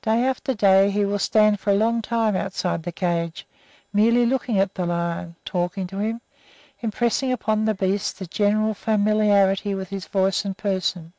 [0.00, 3.48] Day after day he will stand for a long time outside the cage,
[3.92, 6.20] merely looking at the lion, talking to him,
[6.82, 11.12] impressing upon the beast a general familiarity with his voice and person.